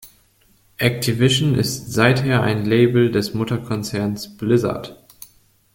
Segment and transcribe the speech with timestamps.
[0.79, 4.97] Activision ist seither ein Label des Mutterkonzerns Blizzard.